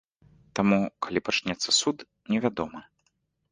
Таму 0.59 0.79
калі 1.07 1.19
пачнецца 1.29 1.69
суд, 1.81 1.97
невядома. 2.33 2.79